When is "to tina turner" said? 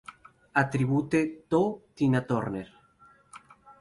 1.49-2.67